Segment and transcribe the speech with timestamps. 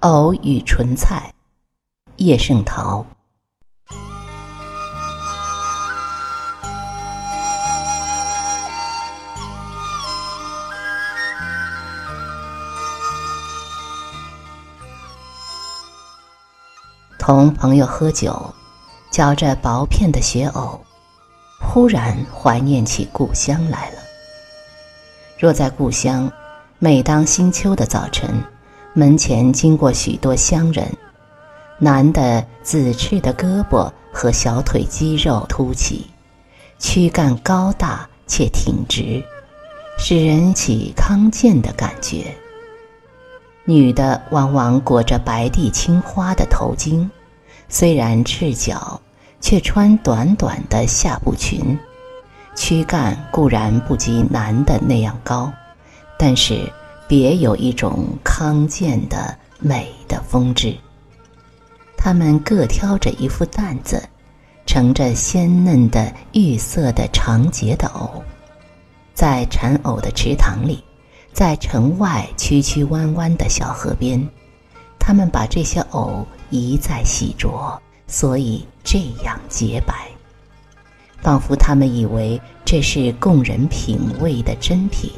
[0.00, 1.34] 藕与莼菜，
[2.18, 3.04] 叶圣陶。
[17.18, 18.54] 同朋友喝酒，
[19.10, 20.80] 嚼着薄片的雪藕，
[21.60, 23.96] 忽然怀念起故乡来了。
[25.36, 26.30] 若在故乡，
[26.78, 28.40] 每当新秋的早晨。
[28.98, 30.84] 门前经过许多乡人，
[31.78, 36.10] 男的紫赤的胳膊和小腿肌肉凸起，
[36.80, 39.22] 躯干高大且挺直，
[40.00, 42.34] 使人起康健的感觉。
[43.64, 47.08] 女的往往裹着白地青花的头巾，
[47.68, 49.00] 虽然赤脚，
[49.40, 51.78] 却穿短短的下步裙，
[52.56, 55.52] 躯干固然不及男的那样高，
[56.18, 56.68] 但是。
[57.08, 60.76] 别有一种康健的美的风致。
[61.96, 64.06] 他们各挑着一副担子，
[64.66, 68.22] 盛着鲜嫩的玉色的长节的藕，
[69.14, 70.84] 在产藕的池塘里，
[71.32, 74.28] 在城外曲曲弯弯的小河边，
[74.98, 79.94] 他们把这些藕一再洗濯，所以这样洁白，
[81.22, 85.10] 仿佛他们以为这是供人品味的珍品。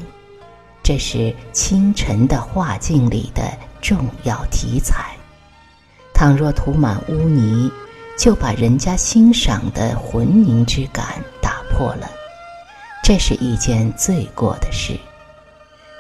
[0.91, 5.15] 这是清晨的画境里的重要题材。
[6.13, 7.71] 倘若涂满污泥，
[8.19, 11.07] 就把人家欣赏的浑凝之感
[11.41, 12.11] 打破了。
[13.05, 14.99] 这是一件罪过的事。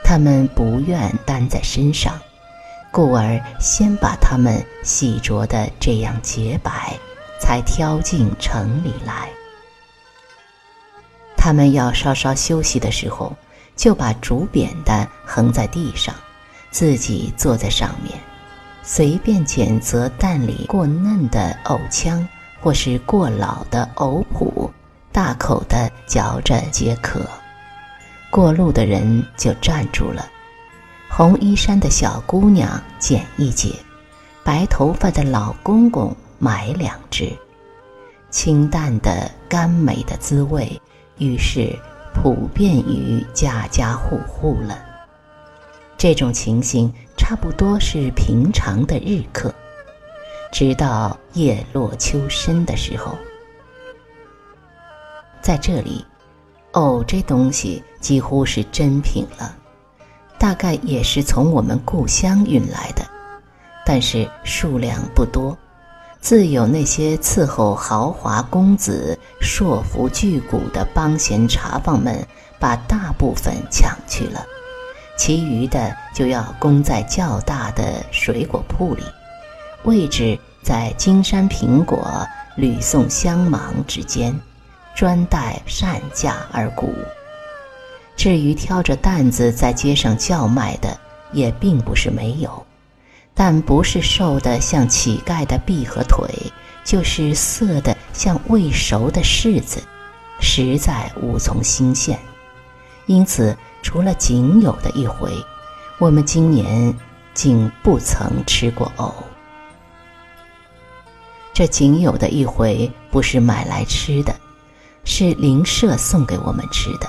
[0.02, 2.18] 他们不愿担在身上，
[2.90, 6.98] 故而先把它们洗濯的这样洁白，
[7.38, 9.28] 才挑进城里来。
[11.36, 13.32] 他们要稍稍休息的时候。
[13.80, 16.14] 就把竹扁担横在地上，
[16.70, 18.20] 自己坐在上面，
[18.82, 22.28] 随便拣择蛋里过嫩的藕腔，
[22.60, 24.68] 或是过老的藕脯，
[25.10, 27.26] 大口的嚼着解渴。
[28.30, 30.28] 过路的人就站住了，
[31.08, 33.74] 红衣衫的小姑娘捡一截，
[34.44, 37.32] 白头发的老公公买两只，
[38.28, 40.78] 清淡的甘美的滋味，
[41.16, 41.74] 于是。
[42.14, 44.78] 普遍于家家户户了。
[45.96, 49.54] 这种情形差不多是平常的日课，
[50.50, 53.16] 直到叶落秋深的时候。
[55.40, 56.04] 在这里，
[56.72, 59.56] 藕这东西几乎是珍品了，
[60.38, 63.06] 大概也是从我们故乡运来的，
[63.84, 65.56] 但是数量不多。
[66.20, 72.24] 自有那些伺候豪华公子、硕服巨贾的帮闲茶房们，
[72.58, 74.44] 把大部分抢去了，
[75.16, 79.02] 其余的就要供在较大的水果铺里，
[79.84, 82.06] 位置在金山苹果、
[82.54, 84.38] 吕宋香芒之间，
[84.94, 86.92] 专待善价而沽。
[88.14, 90.94] 至于挑着担子在街上叫卖的，
[91.32, 92.66] 也并不是没有。
[93.42, 96.28] 但不是瘦的像乞丐的臂和腿，
[96.84, 99.82] 就是涩的像未熟的柿子，
[100.42, 102.18] 实在无从新鲜。
[103.06, 105.32] 因此，除了仅有的一回，
[105.96, 106.94] 我们今年
[107.32, 109.10] 竟不曾吃过藕。
[111.54, 114.36] 这仅有的一回不是买来吃的，
[115.04, 117.08] 是邻舍送给我们吃的。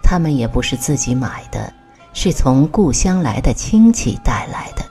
[0.00, 1.74] 他们也不是自己买的，
[2.12, 4.89] 是从故乡来的亲戚带来的。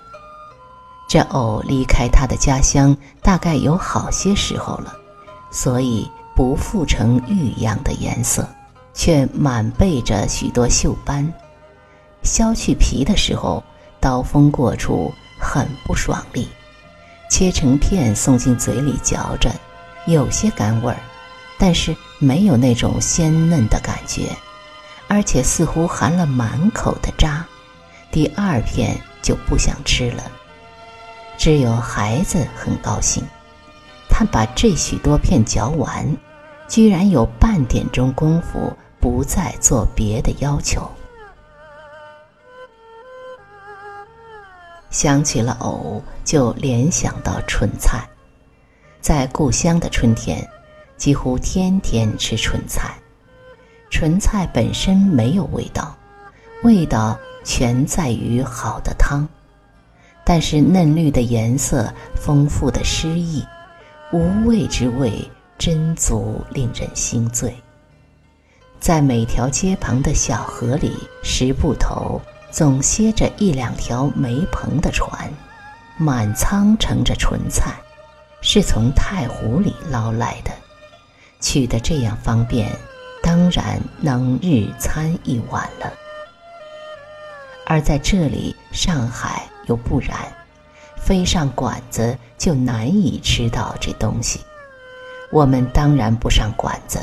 [1.09, 4.94] 这藕离开它的家乡，大概有好些时候了，
[5.50, 8.47] 所以不复成玉样的颜色，
[8.94, 11.28] 却满背着许多锈斑。
[12.22, 13.64] 削去皮的时候，
[14.00, 16.47] 刀锋过处很不爽利，
[17.28, 19.52] 切成片送进嘴里嚼着，
[20.06, 21.00] 有些甘味儿，
[21.58, 24.30] 但是没有那种鲜嫩的感觉，
[25.08, 27.44] 而且似乎含了满口的渣，
[28.12, 30.22] 第二片就不想吃了。
[31.40, 33.24] 只有孩子很高兴，
[34.09, 36.06] 他把这许多片嚼完，
[36.68, 40.82] 居然有半点钟功夫不再做别的要求。
[44.90, 48.06] 想起了藕，就联想到春菜。
[49.00, 50.46] 在故乡的春天，
[50.97, 52.96] 几乎天天吃春菜。
[53.90, 55.96] 春菜本身没有味道，
[56.64, 59.26] 味道全在于好的汤。
[60.31, 63.43] 但是嫩绿的颜色，丰富的诗意，
[64.11, 65.28] 无味之味，
[65.58, 67.52] 真足令人心醉。
[68.79, 70.93] 在每条街旁的小河里，
[71.23, 72.22] 石埠头
[72.52, 75.28] 总歇着一两条没篷的船，
[75.97, 77.73] 满仓盛着纯菜，
[78.40, 80.52] 是从太湖里捞来的，
[81.40, 82.72] 取得这样方便，
[83.23, 85.91] 当然能日餐一碗了。
[87.66, 90.17] 而在这里，上海又不然，
[90.97, 94.41] 飞上馆子就难以吃到这东西。
[95.31, 96.99] 我们当然不上馆子，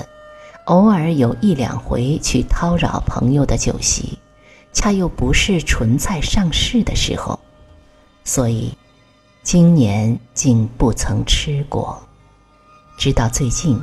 [0.65, 4.19] 偶尔有一两回去叨扰朋友的酒席，
[4.73, 7.39] 恰又不是纯菜上市的时候，
[8.25, 8.77] 所以
[9.45, 12.03] 今年竟不曾吃过。
[12.99, 13.81] 直到最近，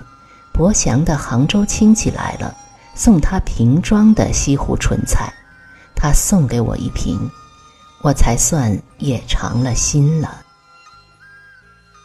[0.53, 2.53] 博祥的杭州亲戚来了，
[2.95, 5.33] 送他瓶装的西湖纯菜，
[5.95, 7.17] 他送给我一瓶，
[8.03, 10.41] 我才算也尝了心了。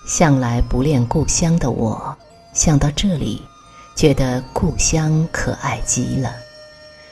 [0.07, 2.17] 向来不恋故乡的我。
[2.55, 3.43] 想到这里，
[3.95, 6.35] 觉得故乡可爱极了。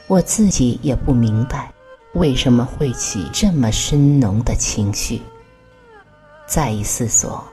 [0.07, 1.73] 我自己也不明白，
[2.15, 5.21] 为什么会起这么深浓的情绪。
[6.47, 7.45] 再一思索，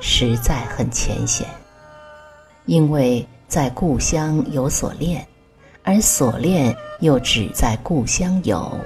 [0.00, 1.46] 实在很浅显。
[2.64, 5.24] 因为在故乡有所恋，
[5.84, 8.76] 而所恋又只在故乡有，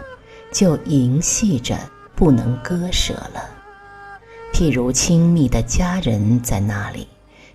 [0.53, 1.79] 就萦系着
[2.15, 3.51] 不能割舍了。
[4.53, 7.09] 譬如亲密的家人在那里。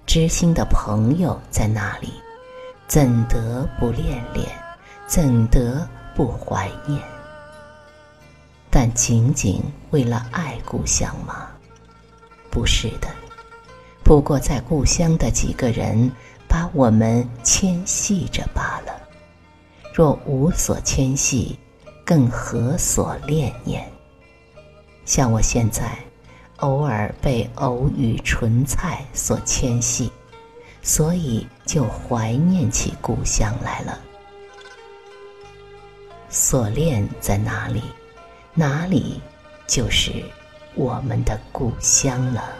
[0.07, 2.13] 知心的朋友在那里，
[2.87, 4.47] 怎得不恋恋？
[5.07, 7.01] 怎得不怀念？
[8.69, 11.47] 但仅仅为了爱故乡吗？
[12.51, 13.07] 不是的。
[14.03, 16.11] 不过在故乡的几个人，
[16.47, 18.93] 把我们牵系着罢了。
[19.91, 21.57] 若无所牵系，
[22.05, 23.83] 更何所恋念？
[25.03, 25.97] 像我现在。
[26.59, 30.09] 偶尔被偶遇纯菜所牵系，
[30.81, 33.99] 所以就怀念起故乡来了。
[36.29, 37.83] 所恋在哪里，
[38.53, 39.21] 哪里
[39.67, 40.23] 就是
[40.75, 42.55] 我们的故乡了。